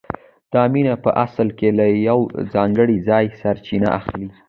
[0.53, 2.19] دا مینه په اصل کې له یو
[2.53, 4.29] ځانګړي ځایه سرچینه اخلي